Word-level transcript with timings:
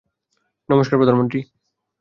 নমষ্কার, 0.69 0.97
প্রধানমন্ত্রী। 0.97 1.39